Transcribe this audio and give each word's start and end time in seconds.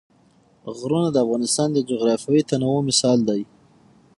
غرونه 0.77 1.09
د 1.11 1.17
افغانستان 1.25 1.67
د 1.73 1.77
جغرافیوي 1.89 2.41
تنوع 2.49 2.79
مثال 2.89 3.17
دی. 3.29 3.41